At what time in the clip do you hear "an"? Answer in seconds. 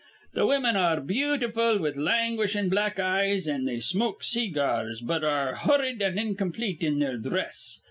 3.47-3.65, 6.01-6.17